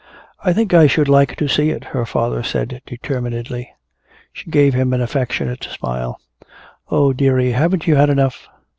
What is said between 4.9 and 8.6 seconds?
an affectionate smile: "Oh, dearie. Haven't you had enough?"